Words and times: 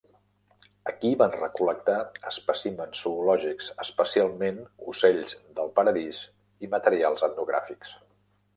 Aquí 0.91 1.09
van 1.21 1.33
recol·lectar 1.35 1.97
espècimens 2.31 3.03
zoològics, 3.05 3.69
especialment 3.85 4.59
ocells 4.95 5.37
del 5.61 5.71
paradís 5.79 6.25
i 6.69 6.73
materials 6.75 7.29
etnogràfics. 7.33 7.97